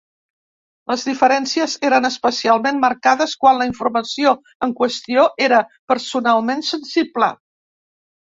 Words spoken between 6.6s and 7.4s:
sensible.